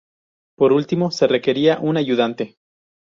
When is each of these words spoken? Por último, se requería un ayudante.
Por 0.57 0.73
último, 0.73 1.11
se 1.11 1.27
requería 1.27 1.77
un 1.79 1.95
ayudante. 1.95 2.57